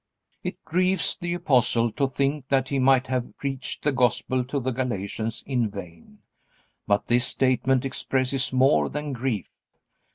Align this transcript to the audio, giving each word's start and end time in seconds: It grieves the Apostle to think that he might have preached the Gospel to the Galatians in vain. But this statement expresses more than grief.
It 0.43 0.65
grieves 0.65 1.15
the 1.15 1.35
Apostle 1.35 1.91
to 1.91 2.07
think 2.07 2.47
that 2.47 2.69
he 2.69 2.79
might 2.79 3.05
have 3.05 3.37
preached 3.37 3.83
the 3.83 3.91
Gospel 3.91 4.43
to 4.45 4.59
the 4.59 4.71
Galatians 4.71 5.43
in 5.45 5.69
vain. 5.69 6.23
But 6.87 7.05
this 7.05 7.27
statement 7.27 7.85
expresses 7.85 8.51
more 8.51 8.89
than 8.89 9.13
grief. 9.13 9.51